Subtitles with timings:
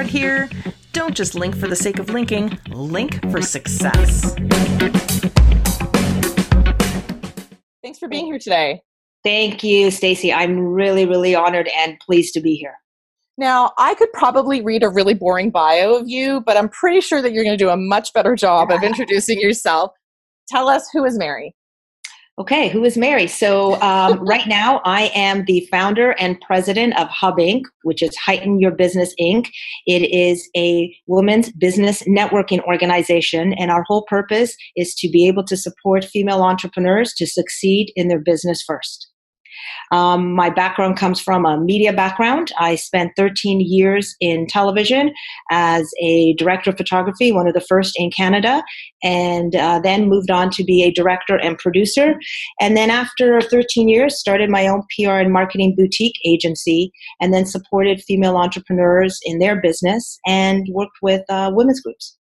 [0.00, 0.48] Bernard here.
[0.94, 4.34] Don't just link for the sake of linking, link for success.
[7.82, 8.80] Thanks for being here today.
[9.22, 10.32] Thank you, Stacy.
[10.32, 12.76] I'm really, really honored and pleased to be here.
[13.36, 17.20] Now, I could probably read a really boring bio of you, but I'm pretty sure
[17.20, 19.92] that you're going to do a much better job of introducing yourself.
[20.48, 21.54] Tell us who is Mary?
[22.40, 23.26] Okay, who is Mary?
[23.26, 28.16] So, um, right now, I am the founder and president of Hub Inc., which is
[28.16, 29.50] Heighten Your Business Inc.
[29.86, 35.44] It is a women's business networking organization, and our whole purpose is to be able
[35.44, 39.09] to support female entrepreneurs to succeed in their business first.
[39.92, 42.52] Um, my background comes from a media background.
[42.58, 45.12] I spent 13 years in television
[45.50, 48.62] as a director of photography, one of the first in Canada,
[49.02, 52.14] and uh, then moved on to be a director and producer.
[52.60, 57.46] And then after 13 years, started my own PR and marketing boutique agency, and then
[57.46, 62.16] supported female entrepreneurs in their business and worked with uh, women's groups.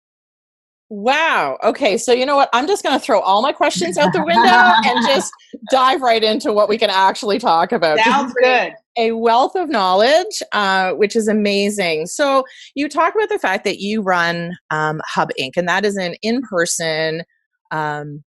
[0.91, 1.59] Wow.
[1.63, 1.99] Okay.
[1.99, 2.49] So, you know what?
[2.55, 5.31] I'm just going to throw all my questions out the window and just
[5.71, 7.99] dive right into what we can actually talk about.
[7.99, 8.73] Sounds good.
[8.97, 12.07] A wealth of knowledge, uh, which is amazing.
[12.07, 12.45] So,
[12.75, 16.15] you talk about the fact that you run um, Hub Inc., and that is an
[16.23, 17.23] in person,
[17.71, 18.25] um,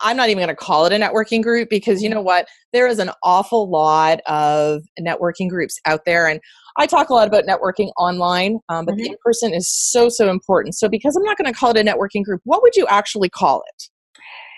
[0.00, 2.46] I'm not even going to call it a networking group because you know what?
[2.72, 6.28] There is an awful lot of networking groups out there.
[6.28, 6.40] And
[6.76, 9.04] I talk a lot about networking online, um, but mm-hmm.
[9.04, 10.74] the in person is so, so important.
[10.74, 13.28] So, because I'm not going to call it a networking group, what would you actually
[13.28, 13.88] call it?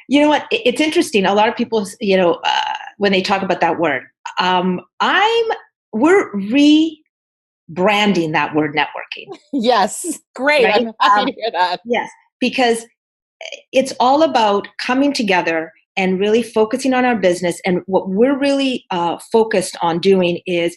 [0.09, 0.47] You know what?
[0.51, 1.27] It's interesting.
[1.27, 4.05] A lot of people, you know, uh, when they talk about that word,
[4.39, 5.45] um, I'm,
[5.93, 9.27] we're rebranding that word networking.
[9.53, 10.21] Yes.
[10.35, 10.65] Great.
[10.65, 10.87] Right?
[10.87, 11.81] I'm happy um, to hear that.
[11.85, 12.11] Yes.
[12.41, 12.87] Because
[13.73, 17.61] it's all about coming together and really focusing on our business.
[17.65, 20.77] And what we're really uh, focused on doing is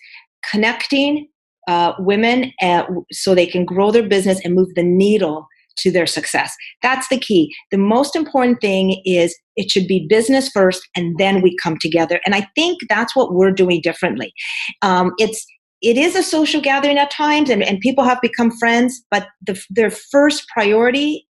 [0.50, 1.28] connecting
[1.68, 6.08] uh, women at, so they can grow their business and move the needle to their
[6.08, 6.54] success.
[6.82, 7.54] That's the key.
[7.72, 12.20] The most important thing is it should be business first and then we come together.
[12.26, 14.34] And I think that's what we're doing differently.
[14.82, 15.46] Um, it's
[15.82, 19.58] it is a social gathering at times and, and people have become friends, but the,
[19.70, 21.26] their first priority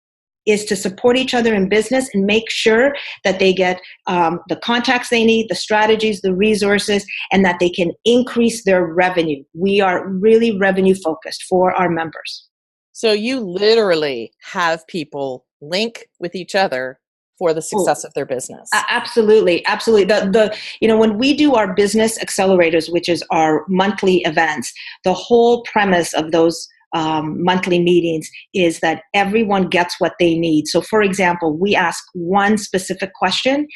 [0.46, 2.94] is to support each other in business and make sure
[3.24, 7.70] that they get um, the contacts they need, the strategies, the resources, and that they
[7.70, 9.42] can increase their revenue.
[9.54, 12.48] We are really revenue focused for our members.
[12.92, 17.00] So you literally have people link with each other
[17.38, 18.68] for the success of their business.
[18.88, 20.04] Absolutely, absolutely.
[20.04, 24.72] The the you know when we do our business accelerators, which is our monthly events,
[25.02, 30.68] the whole premise of those um, monthly meetings is that everyone gets what they need.
[30.68, 33.66] So, for example, we ask one specific question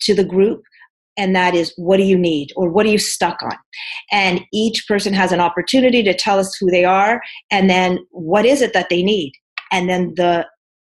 [0.00, 0.62] to the group,
[1.16, 2.52] and that is, What do you need?
[2.56, 3.56] or What are you stuck on?
[4.12, 8.44] And each person has an opportunity to tell us who they are, and then what
[8.44, 9.32] is it that they need?
[9.72, 10.46] And then the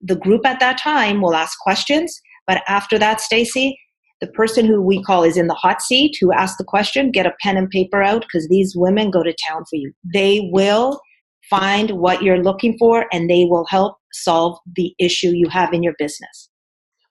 [0.02, 2.20] the group at that time will ask questions.
[2.46, 3.76] But after that, Stacy,
[4.20, 7.26] the person who we call is in the hot seat who asked the question get
[7.26, 11.00] a pen and paper out because these women go to town for you they will
[11.48, 15.82] find what you're looking for and they will help solve the issue you have in
[15.82, 16.48] your business.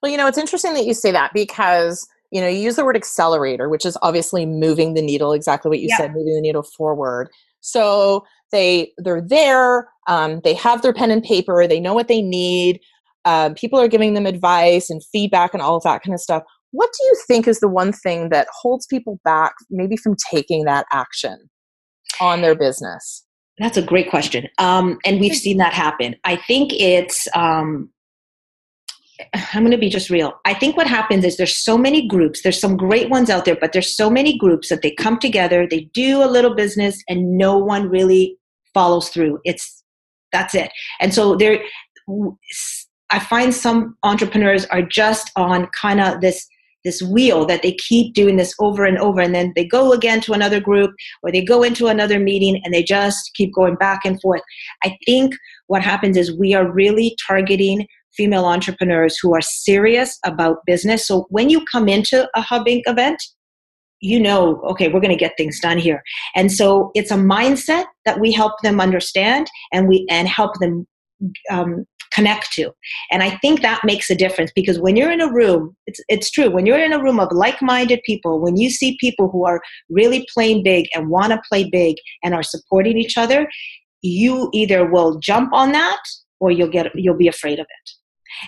[0.02, 2.84] Well, you know, it's interesting that you say that because you know you use the
[2.84, 5.98] word accelerator which is obviously moving the needle exactly what you yeah.
[5.98, 7.30] said moving the needle forward
[7.62, 12.22] so they they're there um, they have their pen and paper they know what they
[12.22, 12.80] need
[13.26, 16.44] um, people are giving them advice and feedback and all of that kind of stuff
[16.72, 20.66] what do you think is the one thing that holds people back maybe from taking
[20.66, 21.38] that action
[22.20, 23.25] on their business
[23.58, 24.48] that's a great question.
[24.58, 26.16] Um, and we've seen that happen.
[26.24, 27.90] I think it's, um,
[29.34, 30.34] I'm going to be just real.
[30.44, 32.42] I think what happens is there's so many groups.
[32.42, 35.66] There's some great ones out there, but there's so many groups that they come together,
[35.70, 38.38] they do a little business, and no one really
[38.74, 39.40] follows through.
[39.46, 39.84] It's
[40.34, 40.70] that's it.
[41.00, 41.64] And so there,
[43.10, 46.46] I find some entrepreneurs are just on kind of this
[46.86, 50.22] this wheel that they keep doing this over and over and then they go again
[50.22, 50.92] to another group
[51.24, 54.42] or they go into another meeting and they just keep going back and forth.
[54.84, 55.36] I think
[55.68, 57.86] what happens is we are really targeting
[58.16, 61.06] female entrepreneurs who are serious about business.
[61.06, 63.22] So when you come into a hub inc event
[64.02, 66.04] you know okay we're going to get things done here.
[66.36, 70.86] And so it's a mindset that we help them understand and we and help them
[71.52, 72.72] um, connect to.
[73.12, 76.32] And I think that makes a difference because when you're in a room, it's, it's
[76.32, 79.46] true, when you're in a room of like minded people, when you see people who
[79.46, 83.48] are really playing big and want to play big and are supporting each other,
[84.02, 86.00] you either will jump on that
[86.40, 87.90] or you'll get you'll be afraid of it.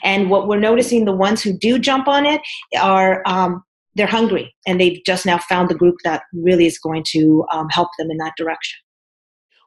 [0.04, 2.42] And what we're noticing, the ones who do jump on it
[2.80, 3.64] are um,
[3.96, 7.68] they're hungry and they've just now found the group that really is going to um,
[7.69, 8.78] help them in that direction.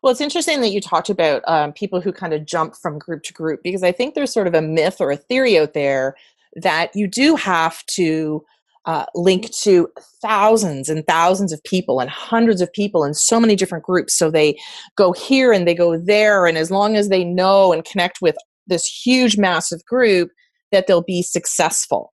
[0.03, 3.23] Well, it's interesting that you talked about um, people who kind of jump from group
[3.25, 6.17] to group because I think there's sort of a myth or a theory out there
[6.57, 8.45] that you do have to
[8.87, 9.89] uh, link to
[10.23, 14.17] thousands and thousands of people and hundreds of people in so many different groups.
[14.17, 14.59] So they
[14.97, 16.47] go here and they go there.
[16.47, 18.37] And as long as they know and connect with
[18.67, 20.31] this huge, massive group,
[20.73, 22.13] that they'll be successful.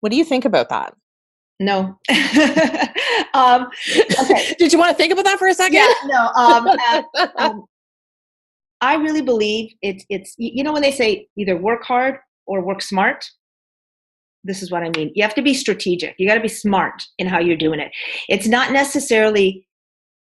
[0.00, 0.94] What do you think about that?
[1.60, 1.98] No.
[3.34, 3.68] um,
[4.18, 4.54] okay.
[4.58, 5.74] Did you want to think about that for a second?
[5.74, 6.26] Yeah, no.
[6.34, 6.66] Um,
[7.14, 7.64] uh, um,
[8.80, 12.16] I really believe it's it's you know when they say either work hard
[12.46, 13.28] or work smart.
[14.42, 15.12] This is what I mean.
[15.14, 16.14] You have to be strategic.
[16.18, 17.92] You got to be smart in how you're doing it.
[18.30, 19.66] It's not necessarily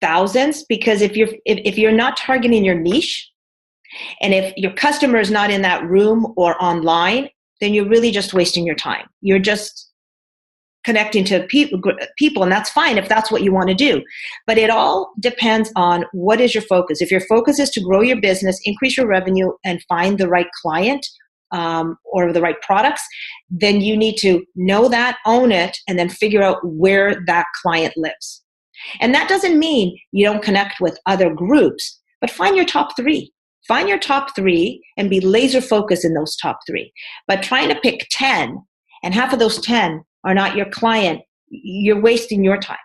[0.02, 3.28] thousands because if you're if, if you're not targeting your niche,
[4.22, 7.30] and if your customer is not in that room or online,
[7.62, 9.08] then you're really just wasting your time.
[9.22, 9.85] You're just
[10.86, 11.82] connecting to people
[12.18, 14.04] people and that's fine if that's what you want to do.
[14.48, 17.02] But it all depends on what is your focus.
[17.02, 20.48] If your focus is to grow your business increase your revenue and find the right
[20.62, 21.06] client
[21.52, 23.04] um, or the right products
[23.50, 27.94] then you need to know that own it and then figure out where that client
[27.98, 28.44] lives.
[29.00, 33.32] And that doesn't mean you don't connect with other groups but find your top three.
[33.68, 36.92] Find your top three and be laser focused in those top three.
[37.28, 38.58] But trying to pick 10
[39.04, 42.78] and half of those 10 are not your client, you're wasting your time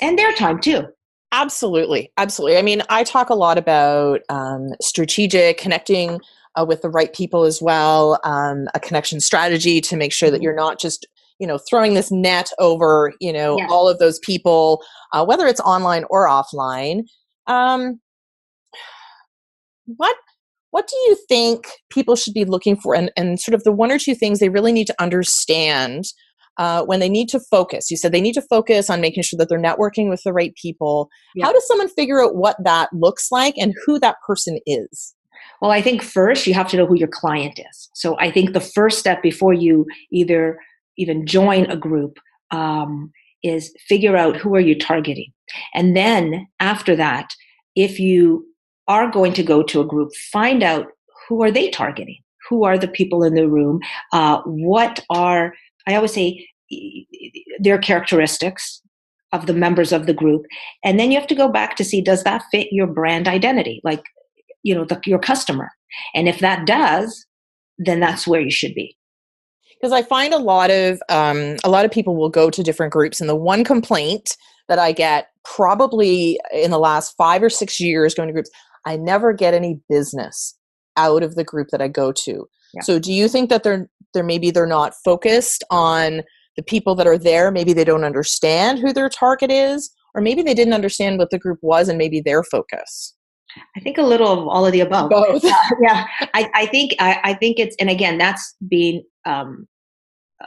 [0.00, 0.86] and their time too.
[1.32, 2.10] Absolutely.
[2.16, 2.56] Absolutely.
[2.56, 6.20] I mean, I talk a lot about um, strategic connecting
[6.58, 10.40] uh, with the right people as well, um, a connection strategy to make sure that
[10.40, 11.06] you're not just
[11.38, 13.68] you know throwing this net over you know yes.
[13.70, 14.82] all of those people
[15.12, 17.04] uh, whether it's online or offline
[17.46, 18.00] um,
[19.84, 20.16] what
[20.70, 23.90] what do you think people should be looking for and, and sort of the one
[23.90, 26.04] or two things they really need to understand
[26.58, 27.90] uh, when they need to focus.
[27.90, 30.54] You said they need to focus on making sure that they're networking with the right
[30.60, 31.08] people.
[31.34, 31.46] Yeah.
[31.46, 35.14] How does someone figure out what that looks like and who that person is?
[35.60, 37.88] Well, I think first you have to know who your client is.
[37.94, 40.58] So I think the first step before you either
[40.96, 42.18] even join a group
[42.50, 43.10] um,
[43.42, 45.32] is figure out who are you targeting,
[45.74, 47.30] and then after that,
[47.76, 48.44] if you
[48.88, 50.86] are going to go to a group, find out
[51.28, 52.18] who are they targeting.
[52.48, 53.80] Who are the people in the room?
[54.12, 55.52] Uh, what are
[55.88, 56.46] I always say
[57.58, 58.82] their characteristics
[59.32, 60.44] of the members of the group.
[60.84, 63.80] And then you have to go back to see does that fit your brand identity?
[63.84, 64.02] Like
[64.62, 65.70] you know the, your customer.
[66.14, 67.26] And if that does
[67.78, 68.96] then that's where you should be.
[69.80, 72.92] Because i find a lot of um, a lot of people will go to different
[72.92, 74.36] groups and the one complaint
[74.66, 78.50] that i get probably in the last five or six years going to groups
[78.86, 80.56] i never get any business
[80.96, 82.82] out of the group that i go to yeah.
[82.82, 86.22] so do you think that they're they're maybe they're not focused on
[86.56, 90.42] the people that are there maybe they don't understand who their target is or maybe
[90.42, 93.14] they didn't understand what the group was and maybe their focus
[93.76, 95.10] I think a little of all of the above.
[95.10, 95.44] Both.
[95.44, 99.66] Uh, yeah, I, I think I, I, think it's and again that's being um,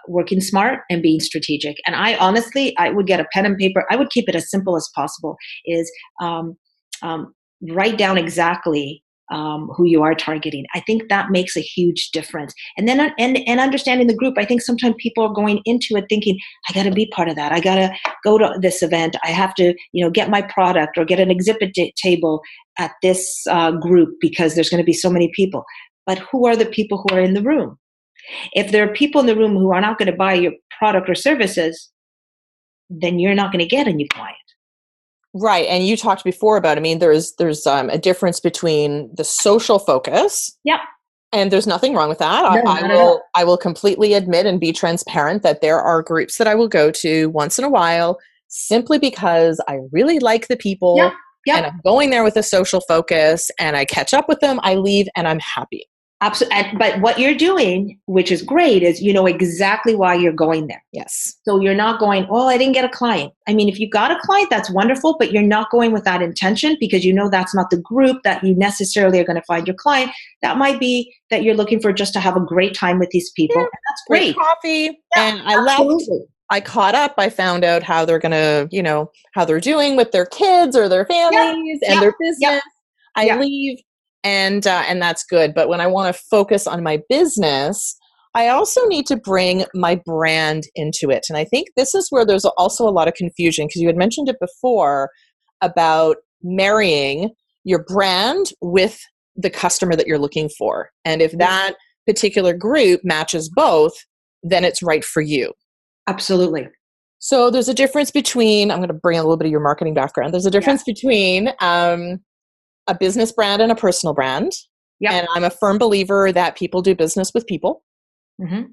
[0.08, 1.78] working smart and being strategic.
[1.86, 3.86] And I honestly, I would get a pen and paper.
[3.90, 5.36] I would keep it as simple as possible.
[5.66, 5.92] Is
[6.22, 6.58] um,
[7.02, 7.34] um,
[7.70, 10.66] write down exactly um, who you are targeting.
[10.76, 12.54] I think that makes a huge difference.
[12.78, 14.38] And then and and understanding the group.
[14.38, 16.38] I think sometimes people are going into it thinking,
[16.70, 17.52] I got to be part of that.
[17.52, 17.92] I got to
[18.24, 19.16] go to this event.
[19.24, 22.42] I have to you know get my product or get an exhibit table
[22.78, 25.66] at this uh, group because there's going to be so many people.
[26.06, 27.78] But who are the people who are in the room?
[28.54, 31.10] If there are people in the room who are not going to buy your product
[31.10, 31.92] or services,
[32.90, 34.38] then you're not going to get a new client.
[35.34, 36.78] Right, and you talked before about.
[36.78, 40.58] I mean, there's there's um, a difference between the social focus.
[40.66, 40.80] Yep.
[41.34, 42.42] And there's nothing wrong with that.
[42.42, 46.38] No, I, I will I will completely admit and be transparent that there are groups
[46.38, 48.20] that I will go to once in a while
[48.50, 50.98] simply because I really like the people.
[50.98, 51.14] Yep.
[51.46, 51.58] Yep.
[51.58, 54.76] And I'm going there with a social focus and I catch up with them, I
[54.76, 55.88] leave and I'm happy.
[56.22, 56.78] Absolutely.
[56.78, 60.84] But what you're doing, which is great, is you know exactly why you're going there.
[60.92, 61.36] Yes.
[61.46, 63.34] So you're not going, oh, I didn't get a client.
[63.48, 66.22] I mean, if you got a client, that's wonderful, but you're not going with that
[66.22, 69.66] intention because you know that's not the group that you necessarily are going to find
[69.66, 70.12] your client.
[70.44, 73.32] That might be that you're looking for just to have a great time with these
[73.32, 73.60] people.
[73.60, 73.68] Yeah.
[73.72, 74.36] that's great.
[74.36, 75.02] Coffee.
[75.16, 76.20] Yeah, and I absolutely.
[76.20, 76.32] left.
[76.52, 77.16] I caught up.
[77.18, 80.76] I found out how they're going to, you know, how they're doing with their kids
[80.76, 82.62] or their families and their business.
[83.16, 83.80] I leave
[84.24, 85.54] and uh, and that's good.
[85.54, 87.96] But when i want to focus on my business
[88.34, 91.26] i also need to bring my brand into it.
[91.30, 93.98] And i think this is where there's also a lot of confusion because you had
[93.98, 95.10] mentioned it before
[95.62, 97.30] about marrying
[97.64, 99.00] your brand with
[99.36, 100.90] the customer that you're looking for.
[101.06, 101.76] And if that
[102.08, 103.94] particular group matches both
[104.44, 105.54] then it's right for you.
[106.08, 106.68] Absolutely.
[107.20, 109.94] So there's a difference between i'm going to bring a little bit of your marketing
[109.94, 110.34] background.
[110.34, 110.94] There's a difference yeah.
[110.94, 112.20] between um,
[112.92, 114.52] a business brand and a personal brand.
[115.00, 115.12] Yep.
[115.14, 117.84] And I'm a firm believer that people do business with people.
[118.40, 118.64] hmm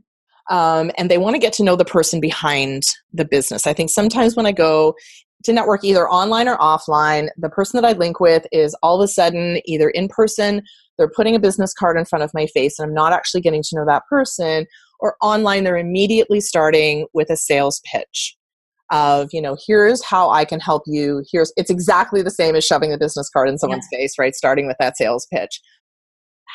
[0.50, 2.82] um, and they want to get to know the person behind
[3.12, 3.66] the business.
[3.66, 4.94] I think sometimes when I go
[5.44, 9.04] to network either online or offline, the person that I link with is all of
[9.04, 10.62] a sudden either in person,
[10.96, 13.62] they're putting a business card in front of my face, and I'm not actually getting
[13.62, 14.66] to know that person,
[15.00, 18.37] or online, they're immediately starting with a sales pitch
[18.90, 21.23] of you know here's how i can help you.
[21.30, 24.66] Here's it's exactly the same as shoving the business card in someone's face right starting
[24.66, 25.61] with that sales pitch.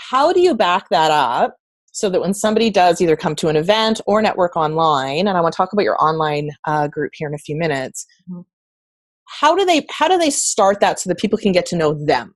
[0.10, 1.56] How do you back that up
[1.94, 5.42] so that when somebody does either come to an event or network online and i
[5.42, 8.44] want to talk about your online uh, group here in a few minutes Mhm.
[9.42, 11.94] how do they how do they start that so that people can get to know
[11.94, 12.36] them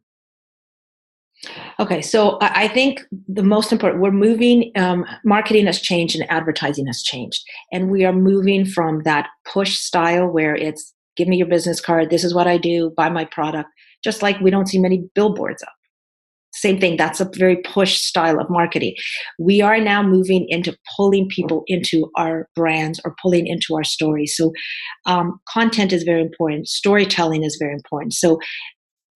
[1.79, 6.87] Okay, so I think the most important, we're moving, um, marketing has changed and advertising
[6.87, 7.43] has changed.
[7.71, 12.09] And we are moving from that push style where it's give me your business card,
[12.09, 13.69] this is what I do, buy my product,
[14.03, 15.73] just like we don't see many billboards up.
[16.53, 18.95] Same thing, that's a very push style of marketing.
[19.37, 24.35] We are now moving into pulling people into our brands or pulling into our stories.
[24.35, 24.53] So,
[25.05, 28.13] um, content is very important, storytelling is very important.
[28.13, 28.39] So,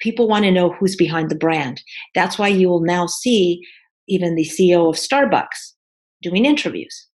[0.02, 1.82] people want to know who's behind the brand.
[2.14, 3.62] That's why you will now see
[4.08, 5.74] even the CEO of Starbucks
[6.22, 7.08] doing interviews.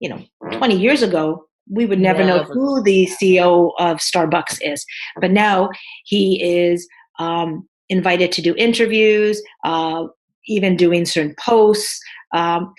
[0.00, 0.22] You know,
[0.52, 4.84] 20 years ago, we would never know who the CEO of Starbucks is.
[5.20, 5.70] But now
[6.04, 6.86] he is
[7.18, 10.04] um, invited to do interviews, uh,
[10.46, 11.98] even doing certain posts.
[12.34, 12.74] Um,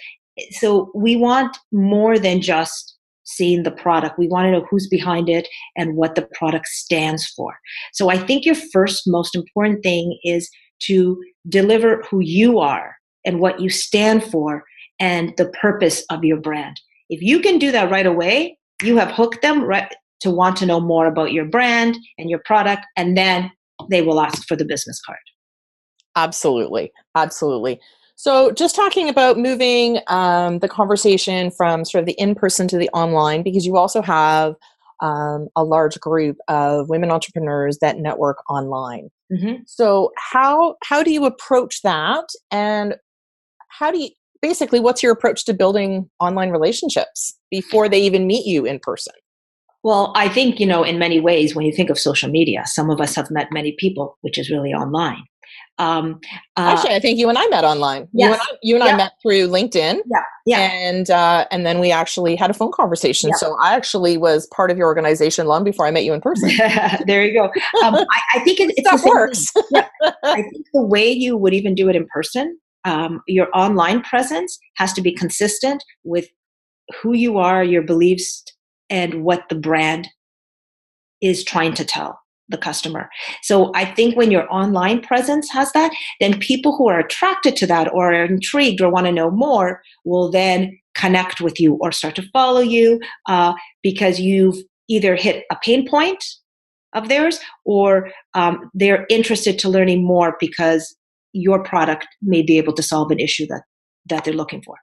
[0.52, 2.95] so we want more than just
[3.26, 4.18] seeing the product.
[4.18, 7.58] We want to know who's behind it and what the product stands for.
[7.94, 10.50] So I think your first most important thing is
[10.84, 14.64] to deliver who you are and what you stand for
[15.00, 16.80] and the purpose of your brand.
[17.10, 20.66] If you can do that right away, you have hooked them right to want to
[20.66, 23.52] know more about your brand and your product and then
[23.90, 25.20] they will ask for the business card.
[26.16, 27.80] absolutely absolutely
[28.16, 32.90] so just talking about moving um, the conversation from sort of the in-person to the
[32.90, 34.56] online because you also have
[35.02, 39.64] um, a large group of women entrepreneurs that network online Mm-hmm.
[39.66, 42.96] So how how do you approach that and
[43.70, 44.10] how do you
[44.42, 49.14] basically what's your approach to building online relationships before they even meet you in person?
[49.84, 52.90] Well, I think, you know, in many ways, when you think of social media, some
[52.90, 55.24] of us have met many people, which is really online.
[55.78, 56.20] Um,
[56.58, 58.08] uh, Actually, I think you and I met online.
[58.14, 58.36] You and.
[58.36, 60.00] I, you and I met through LinkedIn.
[60.06, 60.60] yeah, yeah.
[60.60, 63.30] And uh, and then we actually had a phone conversation.
[63.30, 63.36] Yeah.
[63.36, 66.50] So I actually was part of your organization long before I met you in person.
[67.08, 67.46] there you go.
[67.86, 69.52] Um, I, I think it, it's the works.
[69.52, 69.84] thing.
[70.24, 74.58] I think the way you would even do it in person, um, your online presence
[74.76, 76.28] has to be consistent with
[77.02, 78.44] who you are, your beliefs,
[78.90, 80.08] and what the brand
[81.22, 83.10] is trying to tell the customer.
[83.42, 87.68] So I think when your online presence has that, then people who are attracted to
[87.68, 91.92] that or are intrigued or want to know more will then connect with you or
[91.92, 96.24] start to follow you uh, because you've either hit a pain point
[96.94, 100.96] of theirs or um, they're interested to learning more because
[101.34, 103.64] your product may be able to solve an issue that
[104.08, 104.76] that they're looking for.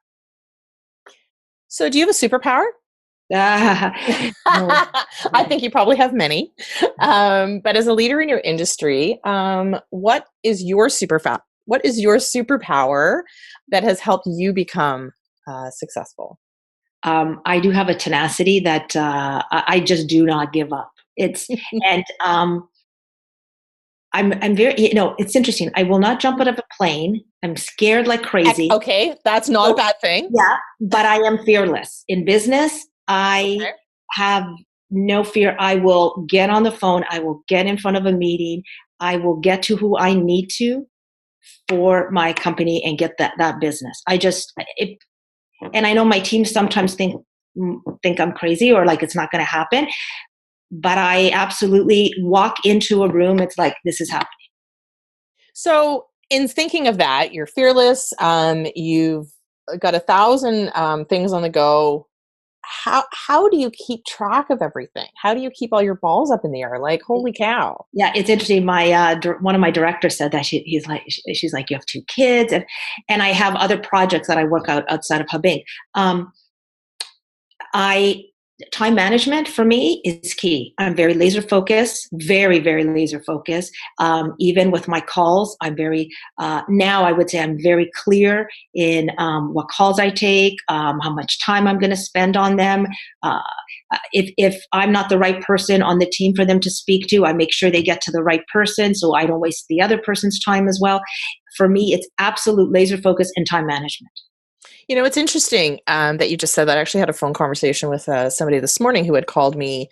[1.69, 2.65] So do you have a superpower?
[4.47, 6.53] I think you probably have many.
[7.01, 11.41] Um, but as a leader in your industry, um, what is your superpower?
[11.65, 13.23] What is your superpower
[13.69, 15.13] that has helped you become
[15.47, 16.39] uh, successful?
[17.05, 20.93] um, I do have a tenacity that uh, I just do not give up.
[21.17, 21.49] It's
[21.89, 22.69] and um,
[24.13, 25.71] I'm I'm very you know it's interesting.
[25.75, 27.23] I will not jump out of a plane.
[27.43, 28.71] I'm scared like crazy.
[28.71, 30.29] Okay, that's not a bad thing.
[30.33, 32.87] Yeah, but I am fearless in business.
[33.09, 33.73] I Okay.
[34.13, 34.47] have
[34.91, 35.57] no fear.
[35.59, 37.05] I will get on the phone.
[37.11, 38.63] I will get in front of a meeting.
[39.01, 40.87] I will get to who I need to
[41.69, 44.01] for my company and get that that business.
[44.07, 44.99] I just it,
[45.73, 47.21] and I know my team sometimes think
[47.57, 49.89] mm, think I'm crazy or like it's not going to happen.
[50.71, 53.41] But I absolutely walk into a room.
[53.41, 54.29] It's like this is happening.
[55.55, 58.13] So, in thinking of that, you're fearless.
[58.19, 59.31] Um, you've
[59.79, 62.07] got a thousand um, things on the go.
[62.65, 65.09] How how do you keep track of everything?
[65.21, 66.79] How do you keep all your balls up in the air?
[66.79, 67.87] Like, holy cow!
[67.93, 68.65] Yeah, it's interesting.
[68.65, 71.71] My uh, dir- one of my directors said that she, he's like sh- she's like
[71.71, 72.65] you have two kids and
[73.09, 75.65] and I have other projects that I work out outside of Hub Inc.
[75.95, 76.33] Um,
[77.75, 78.25] I
[78.71, 80.75] time management for me is key.
[80.79, 83.73] I'm very laser focused, very, very laser focused.
[83.99, 88.49] Um, even with my calls, I'm very, uh, now I would say I'm very clear
[88.75, 92.57] in um, what calls I take, um, how much time I'm going to spend on
[92.57, 92.87] them.
[93.23, 93.41] Uh,
[94.13, 97.27] if, if I'm not the right person on the team for them to speak to,
[97.27, 99.99] I make sure they get to the right person so I don't waste the other
[99.99, 101.01] person's time as well.
[101.57, 104.13] For me, it's absolute laser focus and time management.
[104.93, 106.77] You know, it's interesting um, that you just said that.
[106.77, 109.89] I actually had a phone conversation with uh, somebody this morning who had called me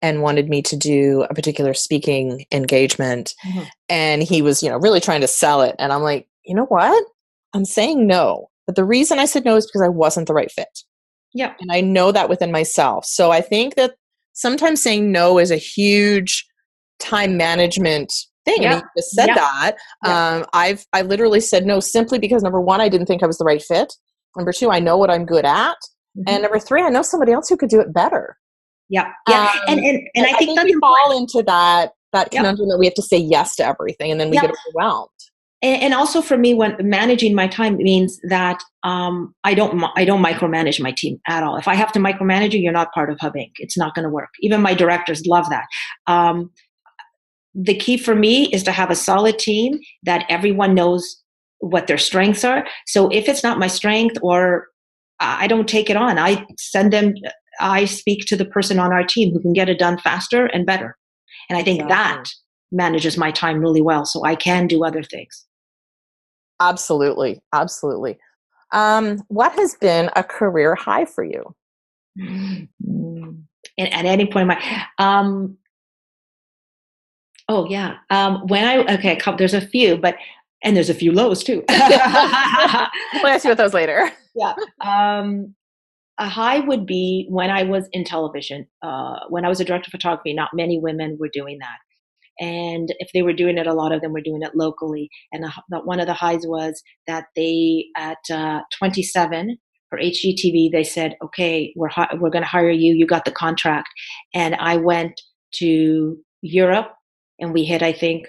[0.00, 3.34] and wanted me to do a particular speaking engagement.
[3.44, 3.62] Mm-hmm.
[3.88, 5.74] And he was, you know, really trying to sell it.
[5.80, 7.04] And I'm like, you know what?
[7.52, 8.48] I'm saying no.
[8.64, 10.84] But the reason I said no is because I wasn't the right fit.
[11.32, 11.54] Yeah.
[11.58, 13.06] And I know that within myself.
[13.06, 13.96] So I think that
[14.34, 16.46] sometimes saying no is a huge
[17.00, 18.12] time management
[18.44, 18.62] thing.
[18.62, 18.74] Yeah.
[18.74, 19.34] And you just said yeah.
[19.34, 19.74] that.
[20.04, 20.36] Yeah.
[20.36, 23.38] Um, I've I literally said no simply because number one, I didn't think I was
[23.38, 23.92] the right fit.
[24.36, 25.76] Number two, I know what I'm good at.
[26.16, 26.22] Mm-hmm.
[26.28, 28.36] And number three, I know somebody else who could do it better.
[28.88, 29.10] Yeah.
[29.28, 29.42] Yeah.
[29.44, 32.78] Um, and, and, and, I, I think, think we fall into that that conundrum that
[32.78, 35.08] we have to say yes to everything and then we get overwhelmed.
[35.62, 40.04] And, and, also for me, when managing my time means that um, I don't I
[40.04, 41.56] don't micromanage my team at all.
[41.56, 43.52] If I have to micromanage you, you're not part of Hub Inc.
[43.56, 44.28] It's not going to work.
[44.40, 45.64] Even my directors love that.
[46.06, 46.50] Um,
[47.54, 51.23] the key for me is to have a solid team that everyone knows
[51.58, 52.66] what their strengths are.
[52.86, 54.68] So if it's not my strength or
[55.20, 57.14] I don't take it on, I send them,
[57.60, 60.66] I speak to the person on our team who can get it done faster and
[60.66, 60.96] better.
[61.48, 61.94] And I think exactly.
[61.94, 62.24] that
[62.72, 64.04] manages my time really well.
[64.04, 65.46] So I can do other things.
[66.60, 67.40] Absolutely.
[67.52, 68.18] Absolutely.
[68.72, 71.54] Um, what has been a career high for you?
[72.18, 73.30] Mm-hmm.
[73.78, 75.56] And at any point in my, um,
[77.48, 80.16] oh yeah, um, when I okay, there's a few, but
[80.64, 81.62] and there's a few lows too.
[81.68, 84.10] we'll ask you about those later.
[84.36, 84.54] Yeah.
[84.84, 85.54] Um,
[86.18, 88.66] a high would be when I was in television.
[88.82, 92.44] Uh, when I was a director of photography, not many women were doing that.
[92.44, 95.08] And if they were doing it, a lot of them were doing it locally.
[95.32, 99.56] And the, one of the highs was that they, at uh, 27
[99.88, 102.94] for HGTV, they said, "Okay, we're we're going to hire you.
[102.94, 103.88] You got the contract."
[104.34, 105.20] And I went
[105.58, 106.92] to Europe,
[107.38, 108.26] and we hit, I think,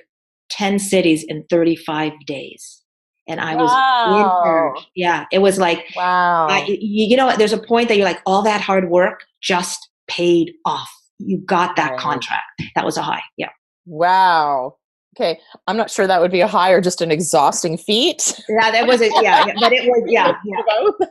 [0.50, 2.84] 10 cities in 35 days
[3.28, 4.76] and I was wow.
[4.96, 6.48] Yeah, it was like wow.
[6.48, 10.54] I, you, know, there's a point that you're like, all that hard work just paid
[10.65, 10.91] off.
[11.19, 12.00] You got that right.
[12.00, 12.62] contract.
[12.76, 13.24] That was a high.
[13.38, 13.50] Yeah.
[13.86, 14.78] Wow.
[15.17, 18.38] Okay, I'm not sure that would be a high or just an exhausting feat.
[18.50, 19.13] Yeah, that was it.
[19.24, 20.62] Yeah, but it was yeah, yeah.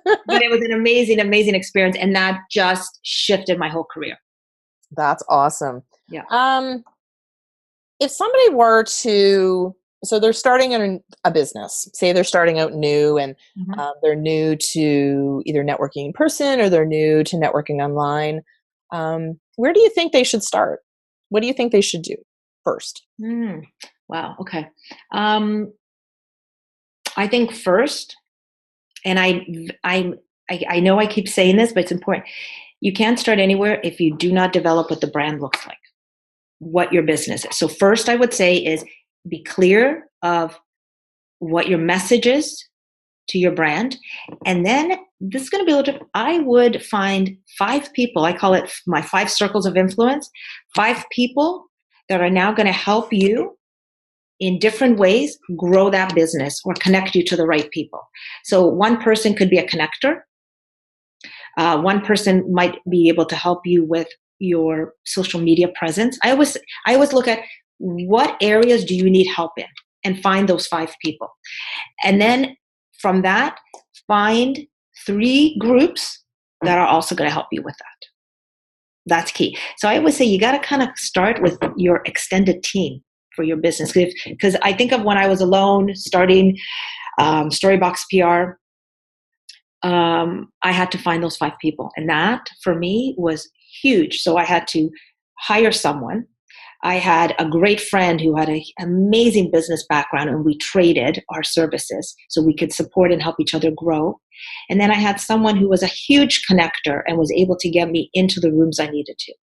[0.27, 4.19] but it was an amazing, amazing experience, and that just shifted my whole career.
[4.95, 5.83] That's awesome.
[6.09, 6.25] Yeah.
[6.29, 6.85] Um,
[8.01, 13.17] if somebody were to so they're starting a, a business say they're starting out new
[13.17, 13.79] and mm-hmm.
[13.79, 18.43] uh, they're new to either networking in person or they're new to networking online
[18.93, 20.81] um, where do you think they should start
[21.31, 22.17] what do you think they should do
[22.65, 23.63] first mm.
[24.09, 24.69] wow okay
[25.13, 25.73] um,
[27.17, 28.17] i think first
[29.05, 29.47] and I,
[29.83, 30.13] I
[30.51, 32.27] i i know i keep saying this but it's important
[32.81, 35.79] you can't start anywhere if you do not develop what the brand looks like
[36.59, 37.57] what your business is.
[37.57, 38.85] So, first, I would say is
[39.29, 40.59] be clear of
[41.39, 42.65] what your message is
[43.29, 43.97] to your brand.
[44.45, 46.11] And then this is going to be a little different.
[46.15, 50.31] I would find five people, I call it my five circles of influence,
[50.75, 51.67] five people
[52.09, 53.57] that are now going to help you
[54.41, 58.01] in different ways grow that business or connect you to the right people.
[58.45, 60.21] So, one person could be a connector.
[61.57, 64.09] Uh, one person might be able to help you with
[64.45, 67.41] your social media presence i always i always look at
[67.79, 69.67] what areas do you need help in
[70.05, 71.29] and find those five people.
[72.05, 72.57] And then
[73.01, 73.59] from that
[74.07, 74.59] find
[75.07, 76.23] three groups
[76.63, 78.09] that are also going to help you with that.
[79.07, 79.57] That's key.
[79.79, 83.03] So i always say you got to kind of start with your extended team
[83.35, 83.93] for your business.
[83.93, 86.57] Because i think of when i was alone starting
[87.19, 88.57] um, storybox pr
[89.87, 91.91] um, i had to find those five people.
[91.97, 93.51] And that for me was
[93.83, 94.21] huge.
[94.21, 94.91] So I had to
[95.39, 96.27] hire someone.
[96.83, 101.43] I had a great friend who had an amazing business background, and we traded our
[101.43, 104.21] services so we could support and help each other grow.
[104.69, 107.91] And then I had someone who was a huge connector and was able to get
[107.91, 109.35] me into the rooms I needed to.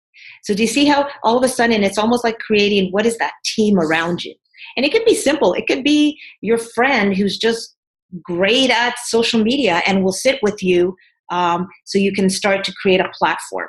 [0.45, 3.17] So, do you see how all of a sudden it's almost like creating what is
[3.19, 4.35] that team around you?
[4.77, 5.55] And it could be simple.
[5.55, 7.75] It could be your friend who's just
[8.23, 10.95] great at social media and will sit with you
[11.31, 13.69] um, so you can start to create a platform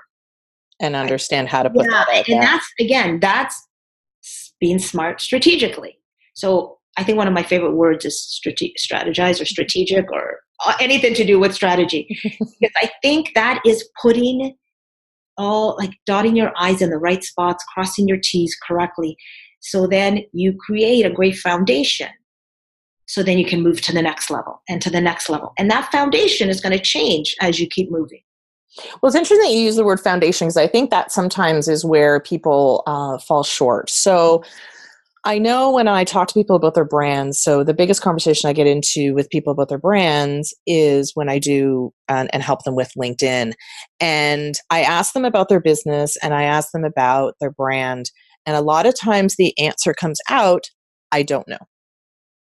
[0.82, 3.68] and understand how to put yeah, that out and that's again that's
[4.60, 5.98] being smart strategically.
[6.34, 10.74] So i think one of my favorite words is strate- strategize or strategic or uh,
[10.80, 12.08] anything to do with strategy.
[12.60, 14.56] Because i think that is putting
[15.38, 19.16] all like dotting your i's in the right spots crossing your t's correctly
[19.62, 22.10] so then you create a great foundation
[23.12, 25.52] so then you can move to the next level and to the next level.
[25.58, 28.22] And that foundation is going to change as you keep moving
[29.02, 31.86] well, it's interesting that you use the word foundation because I think that sometimes is
[31.86, 33.90] where people uh, fall short.
[33.90, 34.44] So,
[35.24, 38.54] I know when I talk to people about their brands, so the biggest conversation I
[38.54, 42.74] get into with people about their brands is when I do and, and, help them
[42.74, 43.54] with LinkedIn.
[44.00, 48.10] And I ask them about their business and I ask them about their brand.
[48.48, 50.66] And a lot of times the answer comes out
[51.12, 51.60] I don't know.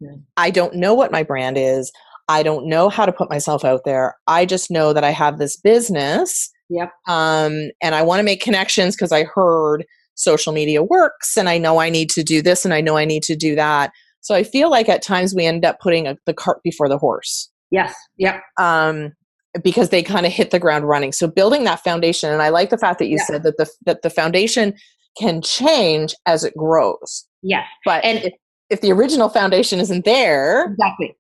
[0.03, 0.23] Mm.
[0.37, 1.91] I don't know what my brand is.
[2.29, 4.15] I don't know how to put myself out there.
[4.27, 6.51] I just know that I have this business.
[6.69, 6.91] Yep.
[7.07, 11.59] Um, and I want to make connections because I heard social media works and I
[11.59, 13.91] know I need to do this and I know I need to do that.
[14.21, 16.99] So I feel like at times we end up putting a, the cart before the
[16.99, 17.51] horse.
[17.71, 17.95] Yes.
[18.19, 18.43] Yep.
[18.59, 19.13] Um,
[19.63, 21.13] because they kind of hit the ground running.
[21.13, 23.25] So building that foundation, and I like the fact that you yeah.
[23.25, 24.75] said that the that the foundation
[25.19, 27.27] can change as it grows.
[27.43, 27.65] Yeah.
[27.85, 28.33] But and if,
[28.71, 31.17] if the original foundation isn't there, exactly.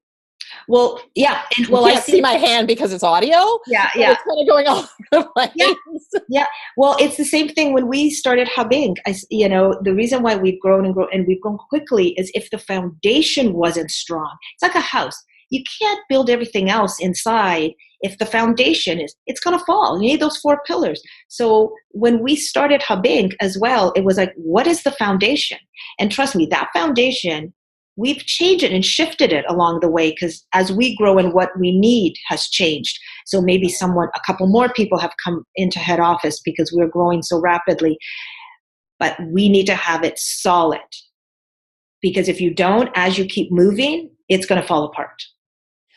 [0.68, 3.58] Well, yeah, and well, I see my hand because it's audio.
[3.66, 5.50] Yeah, yeah, it's kind of going all over the place.
[5.54, 6.46] Yeah, yeah.
[6.76, 8.96] Well, it's the same thing when we started Hub Inc.
[9.06, 12.30] I, you know, the reason why we've grown and grown and we've grown quickly is
[12.34, 14.36] if the foundation wasn't strong.
[14.54, 15.22] It's like a house.
[15.50, 20.10] You can't build everything else inside if the foundation is it's going to fall you
[20.10, 24.32] need those four pillars so when we started hub inc as well it was like
[24.36, 25.58] what is the foundation
[25.98, 27.52] and trust me that foundation
[27.98, 31.50] we've changed it and shifted it along the way because as we grow and what
[31.58, 32.98] we need has changed.
[33.26, 37.22] So maybe someone, a couple more people have come into head office because we're growing
[37.22, 37.98] so rapidly.
[39.00, 40.80] But we need to have it solid
[42.00, 45.20] because if you don't, as you keep moving, it's going to fall apart.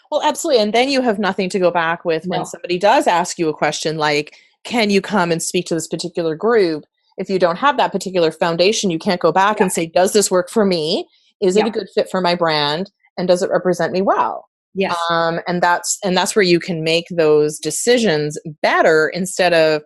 [0.10, 0.62] Well, absolutely.
[0.62, 2.46] And then you have nothing to go back with when no.
[2.46, 6.36] somebody does ask you a question like, can you come and speak to this particular
[6.36, 6.86] group?
[7.18, 9.66] If you don't have that particular foundation, you can't go back yeah.
[9.66, 11.08] and say, does this work for me?
[11.42, 11.66] Is yeah.
[11.66, 14.46] it a good fit for my brand and does it represent me well?
[14.74, 14.96] Yes.
[15.10, 19.82] Um, and that's and that's where you can make those decisions better instead of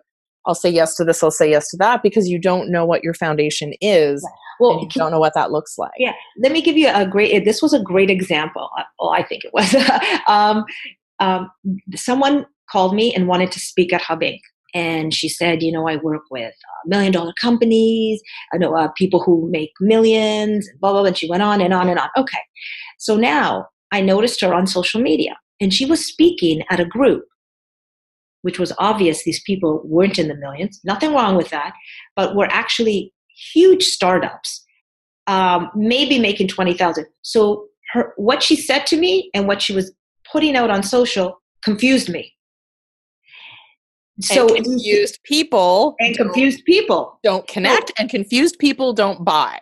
[0.46, 3.02] i'll say yes to this i'll say yes to that because you don't know what
[3.02, 4.24] your foundation is
[4.60, 5.90] well you don't know what that looks like.
[5.98, 6.12] Yeah.
[6.38, 9.44] Let me give you a great this was a great example uh, well i think
[9.44, 9.74] it was.
[10.28, 10.64] Um,
[11.18, 11.50] um,
[11.94, 14.40] someone called me and wanted to speak at hub inc
[14.76, 18.20] and she said, you know, I work with uh, million dollar companies,
[18.52, 21.06] I know uh, people who make millions, blah, blah, blah.
[21.06, 22.10] And she went on and on and on.
[22.14, 22.42] Okay.
[22.98, 27.24] So now I noticed her on social media and she was speaking at a group,
[28.42, 30.78] which was obvious these people weren't in the millions.
[30.84, 31.72] Nothing wrong with that,
[32.14, 33.14] but were actually
[33.54, 34.62] huge startups,
[35.26, 37.06] um, maybe making 20,000.
[37.22, 39.90] So her, what she said to me and what she was
[40.30, 42.35] putting out on social confused me
[44.20, 47.18] so and confused people and confused people.
[47.22, 49.58] don't connect and confused people don't buy.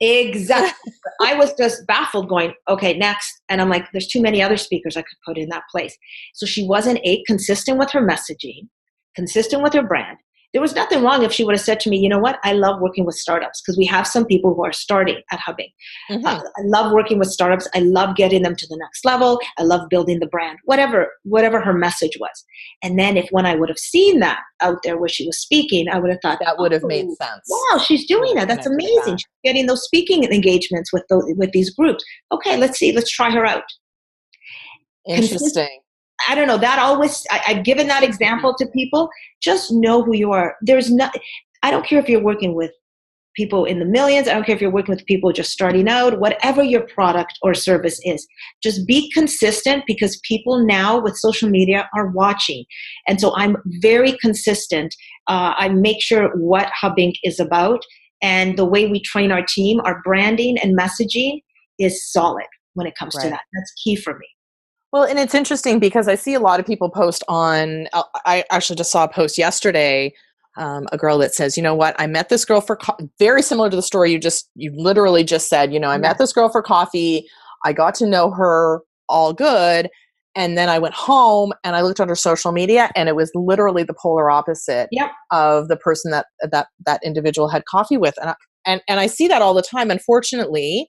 [0.00, 0.92] Exactly.
[1.20, 3.40] I was just baffled going okay next.
[3.48, 5.96] And i'm like there's too many other speakers i could put in that place.
[6.34, 8.68] So she wasn't a consistent with her messaging
[9.14, 10.16] consistent with her brand
[10.52, 12.52] there was nothing wrong if she would have said to me, you know what, I
[12.52, 15.72] love working with startups because we have some people who are starting at Hub Inc.
[16.10, 16.26] Mm-hmm.
[16.26, 17.68] Uh, I love working with startups.
[17.74, 19.40] I love getting them to the next level.
[19.58, 22.44] I love building the brand, whatever, whatever her message was.
[22.82, 25.86] And then if when I would have seen that out there where she was speaking,
[25.88, 27.46] I would have thought that would have oh, made sense.
[27.48, 28.48] Wow, she's doing that.
[28.48, 29.02] That's amazing.
[29.04, 29.20] That.
[29.20, 32.02] She's getting those speaking engagements with those, with these groups.
[32.32, 32.92] Okay, let's see.
[32.92, 33.64] Let's try her out.
[35.06, 35.80] Interesting.
[36.28, 36.58] I don't know.
[36.58, 39.08] That always, I, have given that example to people.
[39.42, 40.56] Just know who you are.
[40.60, 41.14] There's not,
[41.62, 42.70] I don't care if you're working with
[43.34, 44.28] people in the millions.
[44.28, 47.54] I don't care if you're working with people just starting out, whatever your product or
[47.54, 48.26] service is.
[48.62, 52.64] Just be consistent because people now with social media are watching.
[53.06, 54.94] And so I'm very consistent.
[55.28, 57.14] Uh, I make sure what Hub Inc.
[57.22, 57.80] is about
[58.20, 61.40] and the way we train our team, our branding and messaging
[61.78, 63.24] is solid when it comes right.
[63.24, 63.42] to that.
[63.52, 64.26] That's key for me.
[64.92, 67.88] Well, and it's interesting because I see a lot of people post on.
[67.92, 70.14] Uh, I actually just saw a post yesterday.
[70.56, 71.94] Um, a girl that says, "You know what?
[72.00, 75.22] I met this girl for co-, very similar to the story you just you literally
[75.24, 75.72] just said.
[75.72, 77.28] You know, I met this girl for coffee.
[77.64, 79.88] I got to know her all good,
[80.34, 83.30] and then I went home and I looked on her social media, and it was
[83.34, 85.10] literally the polar opposite yep.
[85.30, 88.14] of the person that that that individual had coffee with.
[88.20, 88.34] And I,
[88.66, 89.90] and and I see that all the time.
[89.90, 90.88] Unfortunately,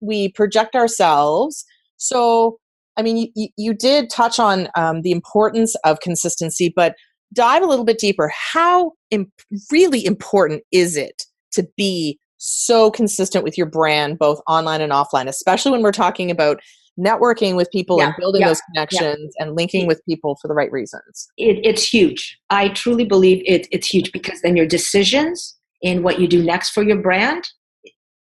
[0.00, 1.64] we project ourselves.
[1.96, 2.58] So
[3.00, 6.94] I mean, you, you did touch on um, the importance of consistency, but
[7.32, 8.30] dive a little bit deeper.
[8.52, 9.32] How imp-
[9.72, 15.26] really important is it to be so consistent with your brand, both online and offline,
[15.28, 16.60] especially when we're talking about
[16.98, 20.54] networking with people Yeah, and building yeah, those connections and linking with people for the
[20.54, 21.28] right reasons.
[21.38, 22.38] it, it's huge.
[22.50, 26.70] I truly believe it, it's huge because then your decisions in what you do next
[26.70, 27.48] for your brand,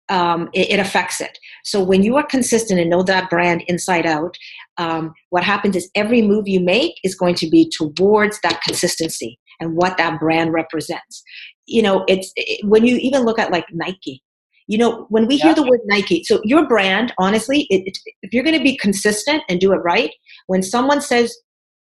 [0.09, 1.39] um, it, it affects it.
[1.65, 4.37] So when you are consistent and know that brand inside out,
[4.81, 9.39] um, what happens is every move you make is going to be towards that consistency
[9.61, 11.23] and what that brand represents.
[11.67, 14.23] You know, it's it, when you even look at like Nike.
[14.69, 18.33] You know, when we hear the word Nike, so your brand, honestly, it, it, if
[18.33, 20.13] you're going to be consistent and do it right,
[20.47, 21.37] when someone says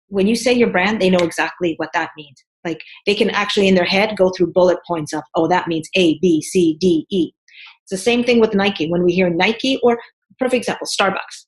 [0.09, 2.45] when you say your brand, they know exactly what that means.
[2.63, 5.89] Like they can actually in their head go through bullet points of, oh, that means
[5.97, 7.33] A, B, C, D, E.
[7.83, 8.89] It's the same thing with Nike.
[8.89, 9.99] When we hear Nike, or
[10.39, 11.47] perfect example, Starbucks,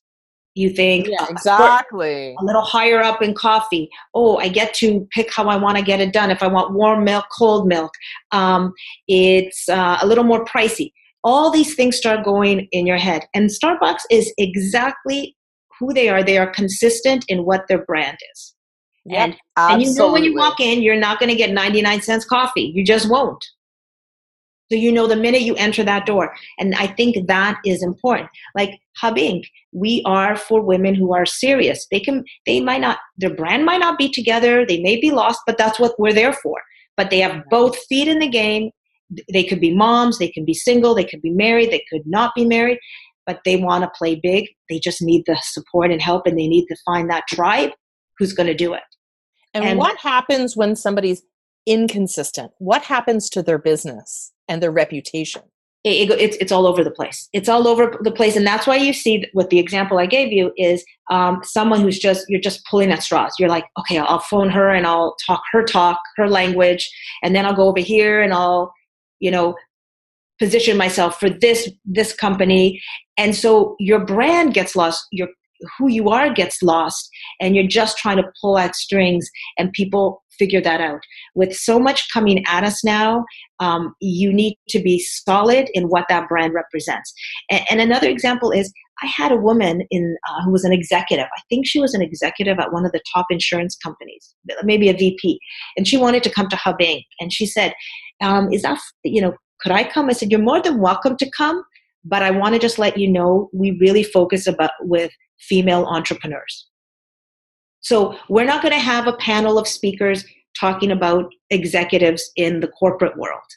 [0.57, 2.35] you think Yeah, uh, exactly.
[2.39, 3.89] a little higher up in coffee.
[4.13, 6.31] Oh, I get to pick how I want to get it done.
[6.31, 7.91] If I want warm milk, cold milk,
[8.31, 8.73] um,
[9.07, 10.91] it's uh, a little more pricey.
[11.23, 13.25] All these things start going in your head.
[13.33, 15.35] And Starbucks is exactly
[15.79, 16.23] who they are.
[16.23, 18.55] They are consistent in what their brand is.
[19.05, 22.01] Yep, And, and you know when you walk in, you're not going to get 99
[22.01, 22.71] cents coffee.
[22.75, 23.43] You just won't.
[24.69, 26.35] So you know the minute you enter that door.
[26.59, 28.29] And I think that is important.
[28.55, 31.87] Like Hub Inc., we are for women who are serious.
[31.89, 35.39] They can they might not their brand might not be together, they may be lost,
[35.45, 36.59] but that's what we're there for.
[36.97, 38.71] But they have both feet in the game.
[39.31, 42.33] They could be moms, they can be single, they could be married, they could not
[42.35, 42.77] be married,
[43.25, 44.47] but they want to play big.
[44.69, 47.69] They just need the support and help and they need to find that tribe
[48.17, 48.81] who's going to do it.
[49.53, 51.21] And, And- what happens when somebody's
[51.67, 52.51] inconsistent?
[52.57, 55.43] What happens to their business and their reputation?
[55.87, 57.29] it, it, it's it's all over the place.
[57.33, 60.31] It's all over the place, and that's why you see with the example I gave
[60.31, 63.33] you is um, someone who's just you're just pulling at straws.
[63.39, 66.89] You're like, okay, I'll phone her and I'll talk her talk, her language,
[67.23, 68.73] and then I'll go over here and I'll,
[69.19, 69.55] you know,
[70.39, 72.81] position myself for this this company,
[73.17, 75.05] and so your brand gets lost.
[75.11, 75.29] Your
[75.77, 80.23] who you are gets lost, and you're just trying to pull at strings, and people
[80.37, 81.01] figure that out.
[81.35, 83.25] With so much coming at us now,
[83.59, 87.13] um, you need to be solid in what that brand represents.
[87.49, 88.71] And, and another example is
[89.03, 91.25] I had a woman in uh, who was an executive.
[91.25, 94.93] I think she was an executive at one of the top insurance companies, maybe a
[94.93, 95.39] VP,
[95.75, 97.03] and she wanted to come to Hub Inc.
[97.19, 97.73] And she said,
[98.21, 99.33] um, "Is that you know?
[99.61, 101.63] Could I come?" I said, "You're more than welcome to come,
[102.03, 106.67] but I want to just let you know we really focus about with female entrepreneurs."
[107.87, 110.25] So we're not going to have a panel of speakers
[110.59, 113.47] talking about executives in the corporate world.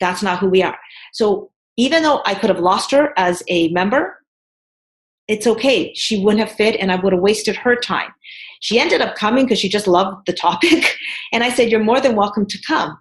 [0.00, 0.76] That's not who we are.
[1.12, 4.18] So even though I could have lost her as a member,
[5.28, 5.94] it's okay.
[5.94, 8.10] She wouldn't have fit and I would have wasted her time.
[8.60, 10.96] She ended up coming because she just loved the topic.
[11.32, 12.98] And I said, You're more than welcome to come.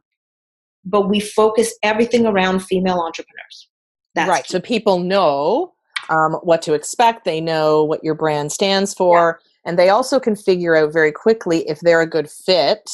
[0.83, 3.69] But we focus everything around female entrepreneurs.
[4.13, 4.43] That's right.
[4.43, 4.51] key.
[4.51, 5.73] So people know
[6.09, 7.25] um, what to expect.
[7.25, 9.39] They know what your brand stands for.
[9.65, 12.89] And they also can figure out very quickly if they're a good fit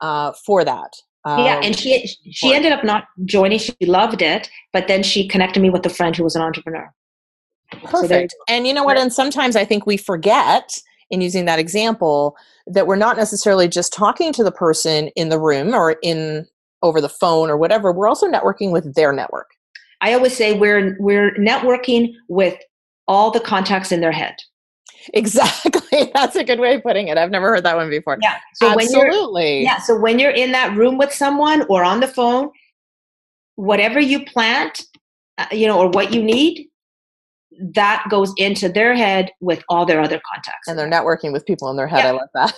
[0.00, 0.92] uh, for that.
[1.26, 3.58] yeah, Um, and she she ended up not joining.
[3.58, 6.92] She loved it, but then she connected me with a friend who was an entrepreneur.
[7.72, 8.34] So Perfect.
[8.48, 8.98] and you know what?
[8.98, 10.78] And sometimes I think we forget
[11.10, 12.36] in using that example
[12.66, 16.46] that we're not necessarily just talking to the person in the room or in
[16.82, 17.92] over the phone or whatever.
[17.92, 19.50] We're also networking with their network.
[20.00, 22.58] I always say we're we're networking with
[23.08, 24.34] all the contacts in their head.
[25.12, 25.80] Exactly.
[26.14, 27.18] That's a good way of putting it.
[27.18, 28.18] I've never heard that one before.
[28.20, 28.38] Yeah.
[28.54, 29.62] So when you're Absolutely.
[29.62, 32.50] yeah, so when you're in that room with someone or on the phone,
[33.56, 34.82] whatever you plant,
[35.38, 36.68] uh, you know, or what you need,
[37.74, 40.66] that goes into their head with all their other contacts.
[40.66, 42.04] and they're networking with people in their head.
[42.04, 42.08] Yeah.
[42.08, 42.54] I love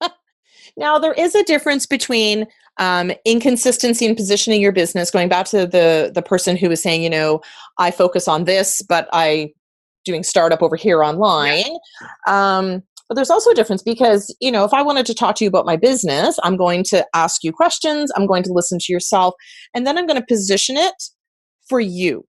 [0.00, 0.12] that.
[0.76, 2.46] now, there is a difference between
[2.78, 5.10] um, inconsistency in positioning your business.
[5.10, 7.40] Going back to the the person who was saying, you know,
[7.78, 9.52] I focus on this, but I
[10.04, 11.76] doing startup over here online.
[12.26, 15.44] Um, but there's also a difference because you know if I wanted to talk to
[15.44, 18.10] you about my business, I'm going to ask you questions.
[18.16, 19.34] I'm going to listen to yourself,
[19.74, 20.94] and then I'm going to position it
[21.68, 22.26] for you.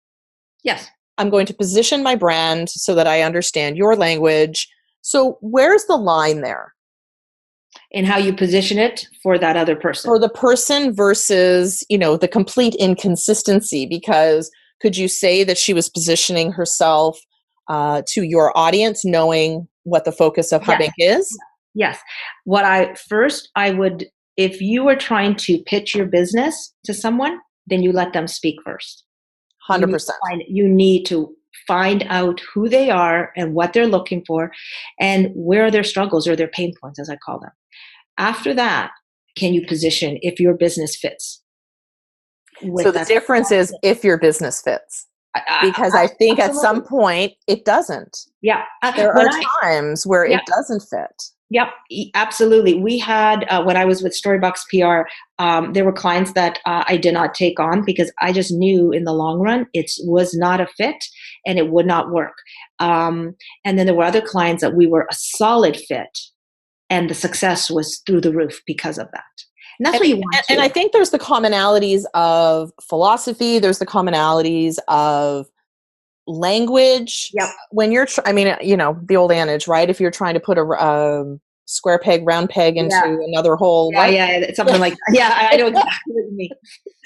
[0.63, 0.89] yes.
[1.17, 4.67] I'm going to position my brand so that I understand your language.
[5.01, 6.73] So, where's the line there
[7.93, 10.09] And how you position it for that other person.
[10.09, 13.85] for the person versus, you know, the complete inconsistency?
[13.85, 17.17] Because could you say that she was positioning herself
[17.67, 20.69] uh, to your audience, knowing what the focus of Yes.
[20.69, 21.39] Hub Inc is?
[21.73, 21.99] Yes.
[22.45, 24.05] What I first I would
[24.37, 28.55] if you were trying to pitch your business to someone, then you let them speak
[28.63, 29.03] first.
[29.69, 30.17] You Hundred need to percent.
[30.29, 31.33] find- You need to
[31.67, 34.51] find out who they are and what they're looking for
[34.99, 37.51] and where are their struggles or their pain points, as I call them.
[38.17, 38.91] After that,
[39.37, 41.41] can you position if your business fits?
[42.61, 45.07] So the difference is if your business fits.
[45.61, 48.17] Because I, think at some point it doesn't.
[48.41, 50.37] Yeah, uh, there are I, times where yeah.
[50.37, 51.23] it doesn't fit.
[51.51, 51.67] Yep,
[52.15, 52.73] absolutely.
[52.73, 56.83] We had uh, when I was with Storybox PR, um, there were clients that uh,
[56.87, 60.33] I did not take on because I just knew in the long run it was
[60.33, 61.05] not a fit
[61.45, 62.33] and it would not work.
[62.79, 66.17] Um, and then there were other clients that we were a solid fit,
[66.89, 69.23] and the success was through the roof because of that.
[69.79, 70.35] And that's and, what you want.
[70.49, 73.59] And, and I think there's the commonalities of philosophy.
[73.59, 75.47] There's the commonalities of
[76.27, 77.31] language.
[77.33, 77.49] Yep.
[77.71, 79.89] When you're, tr- I mean, you know, the old adage, right?
[79.89, 83.17] If you're trying to put a um, square peg, round peg into yeah.
[83.27, 83.91] another hole.
[83.93, 85.15] Yeah, yeah, something like that.
[85.15, 86.49] Yeah, I know exactly what you mean.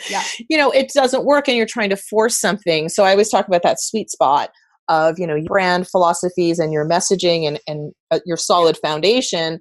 [0.09, 0.23] Yeah.
[0.47, 2.87] You know, it doesn't work and you're trying to force something.
[2.87, 4.49] So I always talk about that sweet spot
[4.87, 9.59] of, you know, your brand philosophies and your messaging and, and uh, your solid foundation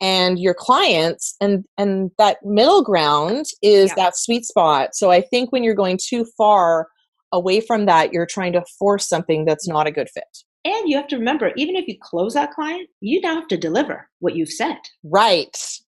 [0.00, 3.94] and your clients and and that middle ground is yeah.
[3.96, 4.94] that sweet spot.
[4.94, 6.88] So i think when you're going too far
[7.32, 10.24] away from that you're trying to force something that's not a good fit.
[10.64, 13.56] And you have to remember even if you close that client you now have to
[13.56, 14.78] deliver what you've said.
[15.04, 15.56] Right.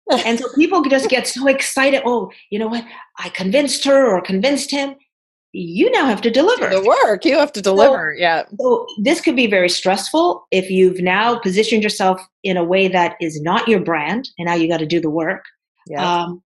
[0.26, 2.86] And so people just get so excited oh you know what?
[3.20, 4.96] I convinced her or convinced him
[5.54, 6.68] you now have to deliver.
[6.68, 7.24] the work.
[7.24, 8.16] You have to deliver.
[8.18, 8.44] So, yeah.
[8.60, 13.16] so this could be very stressful if you've now positioned yourself in a way that
[13.22, 15.46] is not your brand and now you got to do the work.
[15.88, 16.24] Yeah.
[16.24, 16.42] Um,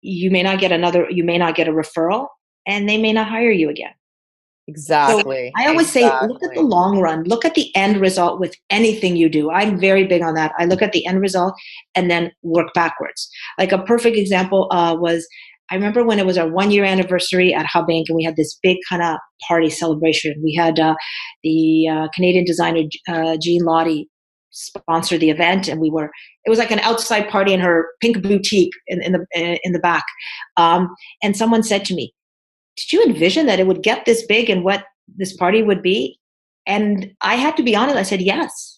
[0.00, 2.28] you may not get another you may not get a referral
[2.66, 3.92] and they may not hire you again.
[4.66, 5.52] Exactly.
[5.54, 6.28] So i always exactly.
[6.28, 7.24] say look at the long run.
[7.24, 9.50] Look at the end result with anything you do.
[9.50, 10.52] I'm very big on that.
[10.58, 11.54] I look at the end result
[11.94, 13.28] and then work backwards.
[13.58, 15.26] Like a perfect example uh, was
[15.70, 18.04] I remember when it was our one year anniversary at Hub Inc.
[18.08, 20.34] and we had this big kind of party celebration.
[20.42, 20.94] We had uh,
[21.42, 24.08] the uh, Canadian designer uh, Jean Lottie
[24.50, 26.10] sponsor the event, and we were.
[26.44, 29.78] It was like an outside party in her pink boutique in, in the in the
[29.78, 30.04] back.
[30.56, 30.88] Um,
[31.22, 32.12] and someone said to me,
[32.76, 34.84] "Did you envision that it would get this big and what
[35.16, 36.18] this party would be?"
[36.66, 37.96] And I had to be honest.
[37.96, 38.69] I said, "Yes."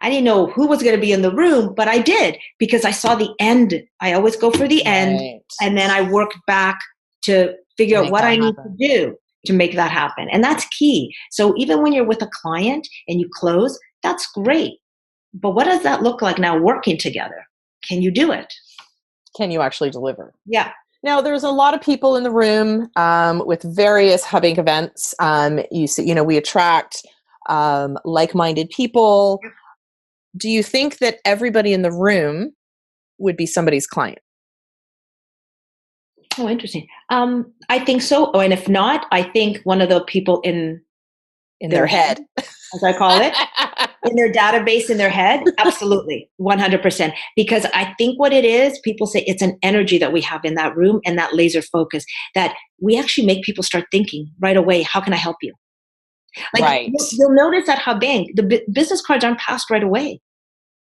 [0.00, 2.84] I didn't know who was going to be in the room, but I did because
[2.84, 3.82] I saw the end.
[4.00, 5.40] I always go for the end, right.
[5.60, 6.78] and then I work back
[7.22, 10.28] to figure out what I need to do to make that happen.
[10.30, 11.14] And that's key.
[11.30, 14.74] So even when you're with a client and you close, that's great.
[15.34, 17.44] But what does that look like now working together?
[17.88, 18.52] Can you do it?
[19.36, 20.34] Can you actually deliver?
[20.46, 20.72] Yeah.
[21.04, 24.58] Now, there's a lot of people in the room um, with various Hub Inc.
[24.58, 25.14] events.
[25.20, 27.06] Um, you see, you know, we attract
[27.48, 29.40] um, like-minded people
[30.38, 32.52] do you think that everybody in the room
[33.18, 34.20] would be somebody's client?
[36.38, 36.86] Oh, interesting.
[37.10, 38.30] Um, I think so.
[38.32, 40.80] Oh, and if not, I think one of the people in
[41.60, 43.34] in their, their head, as I call it,
[44.04, 47.14] in their database in their head, absolutely, one hundred percent.
[47.34, 50.54] Because I think what it is, people say it's an energy that we have in
[50.54, 52.04] that room and that laser focus
[52.36, 54.82] that we actually make people start thinking right away.
[54.82, 55.52] How can I help you?
[56.54, 56.90] Like right.
[56.92, 60.20] you'll, you'll notice at Hub Inc, the b- business cards aren't passed right away.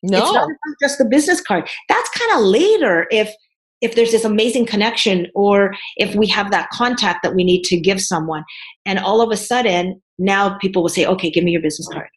[0.03, 0.49] No, it's not
[0.81, 1.69] just the business card.
[1.89, 3.33] That's kind of later if
[3.81, 7.79] if there's this amazing connection or if we have that contact that we need to
[7.79, 8.45] give someone,
[8.87, 12.09] and all of a sudden now people will say, "Okay, give me your business card."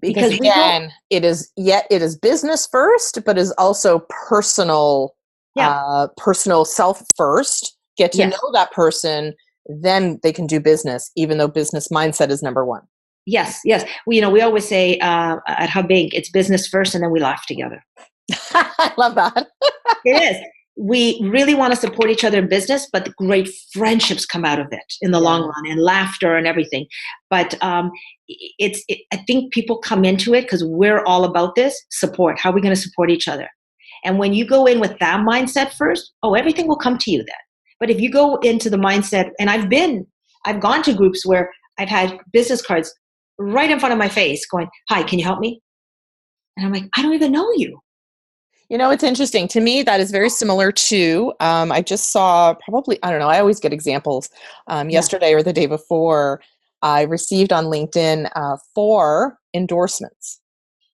[0.00, 5.14] Because, because again, it is yet it is business first, but is also personal.
[5.56, 5.70] Yeah.
[5.70, 7.76] Uh, personal self first.
[7.96, 8.32] Get to yes.
[8.32, 9.34] know that person,
[9.66, 12.82] then they can do business, even though business mindset is number one.
[13.26, 13.84] Yes, yes.
[14.06, 16.10] We, you know, we always say uh, at Hub Inc.
[16.12, 17.82] it's business first, and then we laugh together.
[18.54, 19.48] I love that.
[20.04, 20.36] it is.
[20.76, 24.66] We really want to support each other in business, but great friendships come out of
[24.72, 25.24] it in the yeah.
[25.24, 26.86] long run, and laughter and everything.
[27.30, 27.90] But um,
[28.58, 28.82] it's.
[28.88, 32.38] It, I think people come into it because we're all about this support.
[32.38, 33.48] How are we going to support each other?
[34.04, 37.18] And when you go in with that mindset first, oh, everything will come to you
[37.18, 37.34] then.
[37.80, 40.06] But if you go into the mindset, and I've been,
[40.44, 42.94] I've gone to groups where I've had business cards
[43.38, 45.60] right in front of my face going, Hi, can you help me?
[46.56, 47.80] And I'm like, I don't even know you.
[48.70, 49.46] You know, it's interesting.
[49.48, 53.28] To me, that is very similar to, um, I just saw probably, I don't know,
[53.28, 54.30] I always get examples.
[54.68, 54.94] Um, yeah.
[54.94, 56.40] Yesterday or the day before,
[56.82, 60.40] I received on LinkedIn uh, four endorsements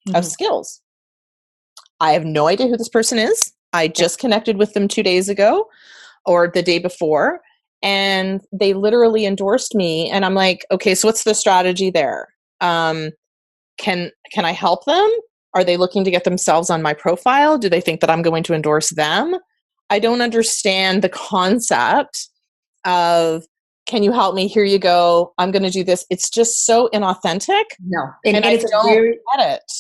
[0.07, 0.17] mm-hmm.
[0.17, 0.81] of skills.
[2.01, 3.53] I have no idea who this person is.
[3.73, 5.67] I just connected with them two days ago
[6.27, 7.41] or the day before
[7.83, 12.29] and they literally endorsed me and i'm like okay so what's the strategy there?
[12.61, 13.11] Um,
[13.79, 15.11] can can i help them?
[15.55, 17.59] Are they looking to get themselves on my profile?
[17.59, 19.37] Do they think that i'm going to endorse them?
[19.89, 22.29] I don't understand the concept
[22.85, 23.45] of
[23.87, 24.47] can you help me?
[24.47, 25.33] Here you go.
[25.39, 26.07] I'm going to do this.
[26.11, 27.65] It's just so inauthentic.
[27.81, 28.03] No.
[28.25, 29.73] And, and, and it's don't very, get it.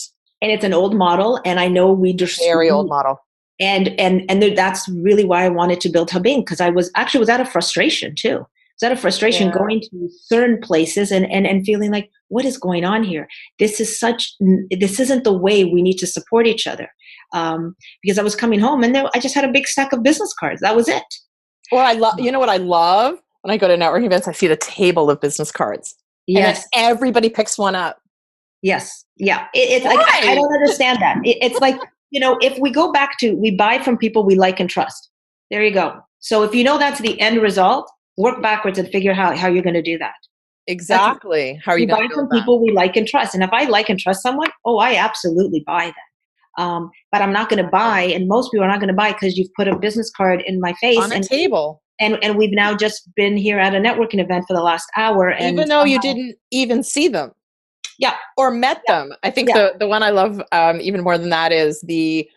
[0.43, 3.19] And it's an old model and i know we just very old model
[3.61, 6.45] and and and that's really why I wanted to build Hub Inc.
[6.47, 8.47] because I was actually was out of frustration too.
[8.75, 9.55] instead of frustration Yeah.
[9.59, 13.81] going to certain places and, and and feeling like what is going on here this
[13.81, 14.33] is such
[14.71, 16.89] this isn't the way we need to support each other
[17.33, 20.03] um, because i was coming home and there, i just had a big stack of
[20.03, 21.03] business cards that was it
[21.73, 24.33] Or I love, you know what I love when I go to networking events, I
[24.33, 25.95] see the table of business cards.
[26.29, 27.99] And yes everybody picks one up.
[28.63, 31.79] yes yeah it, it's like I, I don't understand that it, it's like
[32.11, 35.11] you know if we go back to we buy from people we like and trust
[35.51, 39.15] there you go so if you know that's the end result work backwards and figure
[39.15, 40.15] how, how you're going to do that
[40.67, 41.61] Exactly.
[41.65, 42.39] How are you buy going to from that?
[42.39, 43.35] people we like and trust.
[43.35, 46.63] And if I like and trust someone, oh, I absolutely buy that.
[46.63, 49.13] Um, but I'm not going to buy, and most people are not going to buy
[49.13, 51.81] because you've put a business card in my face, on a and, table?
[52.01, 55.31] and and we've now just been here at a networking event for the last hour,
[55.31, 57.31] and even though you didn't even see them.
[58.01, 58.17] Yeah.
[58.37, 59.13] Or met them.
[59.23, 59.55] I think Yeah.
[59.73, 62.29] the, the one I love um, even more than that is the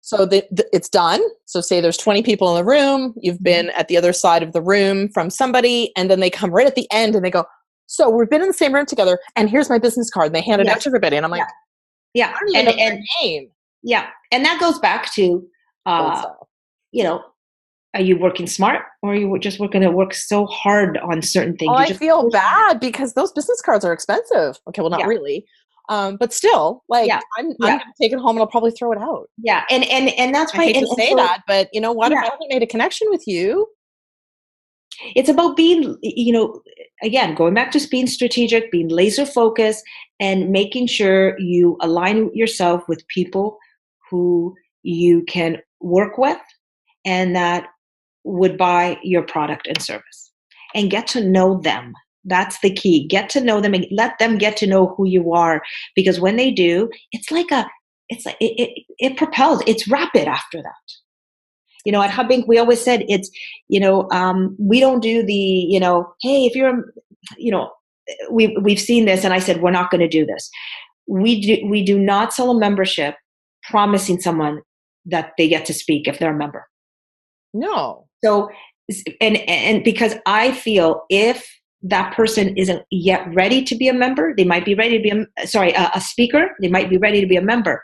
[0.00, 1.20] so the, the it's done.
[1.46, 3.18] So say there's 20 people in the room, Mm-hmm.
[3.22, 6.50] you've been at the other side of the room from somebody, and then they come
[6.50, 7.44] right at the end and they go,
[7.86, 10.26] So we've been in the same room together, and here's my business card.
[10.26, 10.74] And they hand it Yeah.
[10.74, 11.16] out to everybody.
[11.16, 11.46] And I'm like,
[12.14, 13.50] yeah, even and and name.
[13.82, 15.46] yeah, and that goes back to
[15.86, 16.22] uh,
[16.92, 17.22] you know,
[17.96, 21.56] are you working smart or are you just working to work so hard on certain
[21.56, 21.70] things?
[21.72, 24.58] Oh, I feel bad because those business cards are expensive.
[24.68, 25.06] Okay, well, not Yeah.
[25.06, 25.46] really,
[25.88, 27.20] um, but still, like Yeah.
[27.38, 27.54] I'm, Yeah.
[27.62, 29.28] I'm gonna take it home and I'll probably throw it out.
[29.42, 31.68] Yeah, and and and that's I why hate and- to and say so- that, but
[31.72, 32.12] you know what?
[32.12, 33.66] If I haven't made a connection with you,
[35.14, 36.60] it's about being you know
[37.02, 39.84] again going back to being strategic being laser focused
[40.20, 43.58] and making sure you align yourself with people
[44.10, 46.38] who you can work with
[47.04, 47.66] and that
[48.26, 50.32] would buy your product and service.
[50.74, 51.94] And get to know them.
[52.24, 53.06] That's the key.
[53.06, 55.62] Get to know them and let them get to know who you are.
[55.94, 57.66] Because when they do it's like a
[58.08, 60.86] it's like it, it, it propels it's rapid after that.
[61.84, 63.30] You know at hub inc we always said it's
[63.68, 66.92] you know um, we don't do the you know hey if you're
[67.38, 67.70] you know
[68.30, 70.50] we we've seen this and i said we're not going to do this.
[71.08, 73.14] We do we do not sell a membership
[73.70, 74.62] promising someone
[75.06, 76.66] that they get to speak if they're a member.
[77.54, 78.05] No.
[78.24, 78.48] So
[79.20, 81.46] and and because i feel if
[81.82, 85.24] that person isn't yet ready to be a member they might be ready to be
[85.38, 87.82] a sorry a, a speaker they might be ready to be a member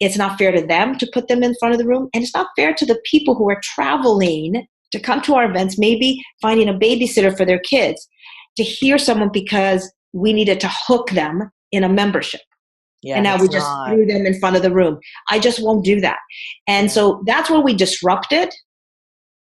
[0.00, 2.34] it's not fair to them to put them in front of the room and it's
[2.34, 6.68] not fair to the people who are traveling to come to our events maybe finding
[6.68, 8.06] a babysitter for their kids
[8.56, 12.40] to hear someone because we needed to hook them in a membership
[13.02, 13.88] Yeah, and now we just not.
[13.88, 14.98] threw them in front of the room.
[15.30, 16.18] I just won't do that.
[16.66, 18.52] And so that's where we disrupted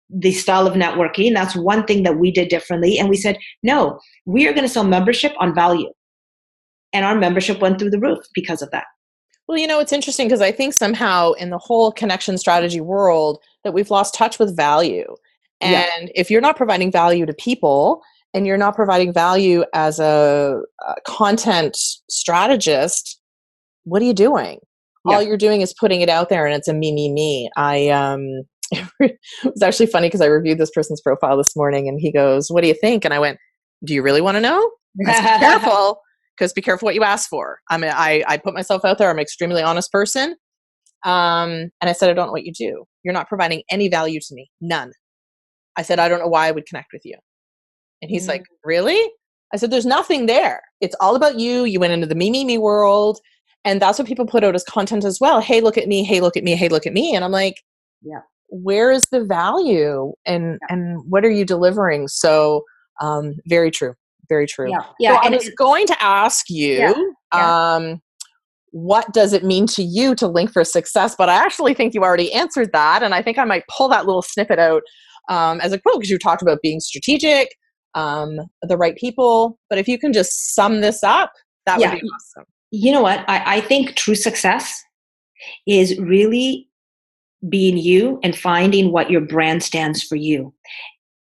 [0.09, 1.33] the style of networking.
[1.33, 2.97] That's one thing that we did differently.
[2.97, 5.91] And we said, no, we are going to sell membership on value.
[6.93, 8.85] And our membership went through the roof because of that.
[9.47, 13.39] Well, you know, it's interesting because I think somehow in the whole connection strategy world
[13.63, 15.05] that we've lost touch with value.
[15.61, 16.11] And Yeah.
[16.15, 18.01] if you're not providing value to people
[18.33, 21.75] and you're not providing value as a, a content
[22.09, 23.19] strategist,
[23.83, 24.59] what are you doing?
[25.05, 27.49] All you're doing is putting it out there and it's a me, me, me.
[27.57, 28.43] I, um,
[28.99, 32.49] it was actually funny because I reviewed this person's profile this morning and he goes,
[32.49, 33.05] What do you think?
[33.05, 33.37] And I went,
[33.83, 34.71] Do you really want to know?
[35.05, 36.01] Said, be careful
[36.37, 37.59] because be careful what you ask for.
[37.69, 39.09] I mean, I, I put myself out there.
[39.09, 40.35] I'm an extremely honest person.
[41.05, 42.83] Um, and I said, I don't know what you do.
[43.03, 44.49] You're not providing any value to me.
[44.59, 44.91] None.
[45.77, 47.15] I said, I don't know why I would connect with you.
[48.01, 48.29] And he's Mm.
[48.29, 49.09] like, Really?
[49.53, 50.61] I said, There's nothing there.
[50.81, 51.63] It's all about you.
[51.65, 53.19] You went into the me, me, me world.
[53.65, 55.41] And that's what people put out as content as well.
[55.41, 56.03] Hey, look at me.
[56.03, 56.55] Hey, look at me.
[56.55, 57.13] Hey, look at me.
[57.15, 57.55] And I'm like,
[58.01, 58.19] Yeah.
[58.49, 62.07] Where is the value and and what are you delivering?
[62.07, 62.63] So
[63.01, 63.93] um, very true.
[64.27, 64.69] Very true.
[64.69, 64.83] Yeah.
[64.99, 65.13] Yeah.
[65.15, 66.93] So I and was it- going to ask you, Yeah,
[67.33, 67.75] yeah.
[67.75, 68.01] um,
[68.71, 71.15] what does it mean to you to link for success?
[71.17, 74.05] But I actually think you already answered that, and I think I might pull that
[74.05, 74.83] little snippet out
[75.29, 77.49] um, as a quote because you talked about being strategic,
[77.95, 79.57] um, the right people.
[79.69, 81.31] But if you can just sum this up,
[81.65, 81.93] that Yeah.
[81.93, 82.45] would be awesome.
[82.71, 83.25] you know what?
[83.27, 84.83] I, I think true success
[85.67, 86.68] is really
[87.47, 90.53] being you and finding what your brand stands for you.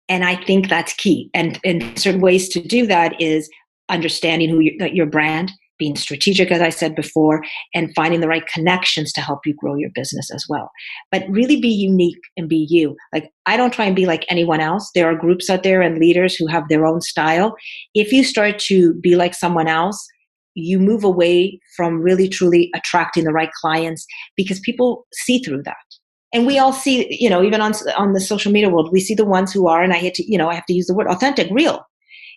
[0.08, 1.30] And I think that's key.
[1.32, 3.48] And in certain ways to do that is
[3.88, 7.42] understanding who you, your brand, being strategic, as I said before,
[7.74, 10.70] and finding the right connections to help you grow your business as well.
[11.10, 12.94] But really be unique and be you.
[13.12, 14.90] Like, I don't try and be like anyone else.
[14.94, 17.56] There are groups out there and leaders who have their own style.
[17.94, 20.06] If you start to be like someone else,
[20.54, 24.06] you move away from really truly attracting the right clients
[24.36, 25.76] because people see through that
[26.32, 29.14] and we all see you know even on on the social media world we see
[29.14, 30.94] the ones who are and i hate to you know i have to use the
[30.94, 31.84] word authentic real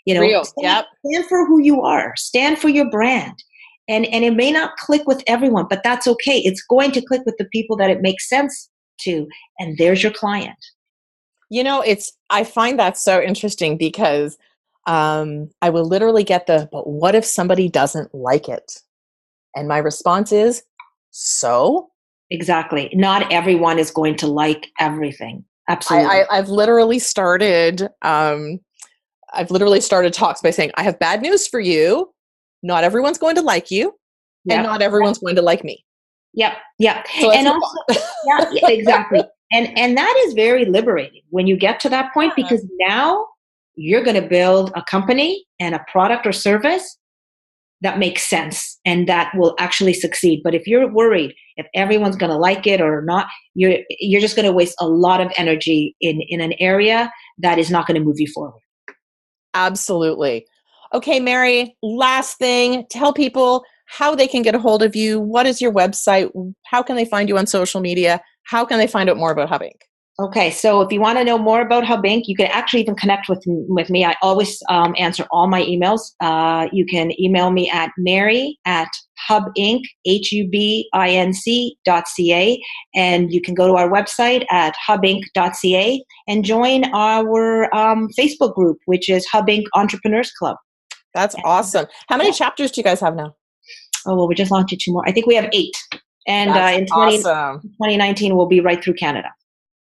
[0.06, 0.86] you know Real, stand, yep.
[1.06, 3.44] stand for who you are stand for your brand
[3.88, 7.22] and and it may not click with everyone but that's okay it's going to click
[7.26, 8.70] with the people that it makes sense
[9.00, 9.28] to
[9.60, 10.58] and there's your client
[11.50, 14.38] You know, it's I find that so interesting because
[14.88, 18.80] um, I will literally get the, but what if somebody doesn't like it?
[19.56, 20.64] And my response is,
[21.12, 21.90] so?
[22.32, 22.90] Exactly.
[22.94, 25.44] Not everyone is going to like everything.
[25.68, 26.08] Absolutely.
[26.08, 27.90] I, I, have literally started.
[28.02, 28.60] Um,
[29.34, 32.14] I've literally started talks by saying, "I have bad news for you.
[32.64, 33.94] Not everyone's going to like you,
[34.46, 34.58] yep.
[34.58, 35.84] and not everyone's going to like me."
[36.34, 36.54] Yep.
[36.80, 37.08] Yep.
[37.20, 37.78] So and also,
[38.26, 39.22] yeah, yeah, exactly.
[39.52, 43.26] And and that is very liberating when you get to that point because now
[43.76, 46.98] you're going to build a company and a product or service
[47.82, 50.42] that makes sense and that will actually succeed.
[50.44, 54.36] But if you're worried if everyone's going to like it or not, you're you're just
[54.36, 58.00] going to waste a lot of energy in in an area that is not going
[58.00, 58.60] to move you forward.
[59.54, 60.46] Absolutely.
[60.94, 65.20] Okay, Mary, last thing, tell people how they can get a hold of you.
[65.20, 66.30] What is your website?
[66.66, 68.22] How can they find you on social media?
[68.44, 69.82] How can they find out more about Hub Inc?
[70.18, 72.96] Okay, so if you want to know more about Hub Inc., you can actually even
[72.96, 74.06] connect with with me.
[74.06, 76.14] I always um, answer all my emails.
[76.22, 78.88] Uh, you can email me at mary at
[79.30, 82.62] hubinc, H-U-B-I-N-C dot C-A,
[82.96, 88.78] and you can go to our website at hubinc.ca and join our um, Facebook group,
[88.86, 89.64] which is Hub Inc.
[89.76, 90.56] Entrepreneurs Club.
[91.14, 91.88] That's awesome.
[92.08, 92.36] How many yeah.
[92.36, 93.36] chapters do you guys have now?
[94.06, 95.04] Oh, well, we just launched two more.
[95.06, 95.76] I think we have eight.
[96.26, 97.62] And uh, in 20, awesome.
[97.62, 99.30] 2019, we'll be right through Canada.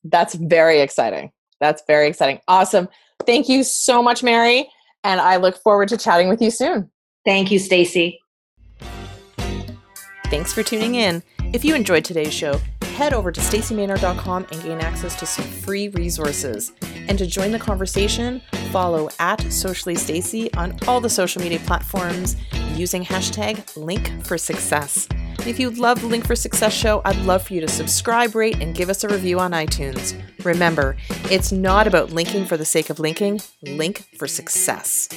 [0.05, 1.33] That's very exciting.
[1.61, 2.41] That's very exciting.
[2.47, 2.89] Awesome.
[3.27, 4.69] Thank you so much, Mary.
[5.03, 6.91] And I look forward to chatting with you soon.
[7.25, 8.21] Thank you, Stacy.
[10.27, 11.23] Thanks for tuning in.
[11.53, 12.61] If you enjoyed today's show,
[12.95, 16.73] head over to stacymaynard.com and gain access to some free resources.
[17.09, 18.41] And to join the conversation,
[18.71, 22.37] follow at Socially Stacy on all the social media platforms
[22.75, 25.09] using hashtag link for success.
[25.47, 28.63] If you love the Link for Success show, I'd love for you to subscribe, rate,
[28.63, 30.19] and give us a review on iTunes.
[30.43, 30.97] Remember,
[31.31, 35.09] it's not about linking for the sake of linking, link for success.